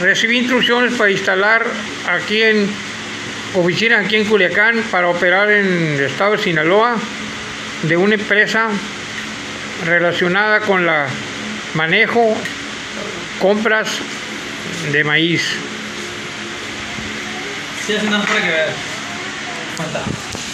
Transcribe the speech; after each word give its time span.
Recibí 0.00 0.38
instrucciones 0.38 0.94
para 0.94 1.10
instalar 1.10 1.66
aquí 2.08 2.42
en 2.42 2.68
oficinas 3.54 4.04
aquí 4.04 4.16
en 4.16 4.26
Culiacán 4.26 4.82
para 4.90 5.08
operar 5.08 5.50
en 5.50 5.66
el 5.94 6.00
estado 6.00 6.32
de 6.32 6.38
Sinaloa 6.38 6.96
de 7.82 7.96
una 7.96 8.14
empresa 8.14 8.68
relacionada 9.84 10.60
con 10.60 10.86
la 10.86 11.06
manejo, 11.74 12.36
compras 13.38 13.98
de 14.92 15.04
maíz. 15.04 15.56
Sí, 17.86 17.94
para 17.94 18.42
que 18.42 20.19